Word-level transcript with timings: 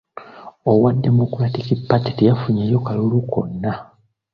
Owa 0.71 0.89
Democratic 1.05 1.67
Party 1.89 2.11
teyafunyeewo 2.17 2.79
kalulu 2.87 3.17
konna. 3.31 3.73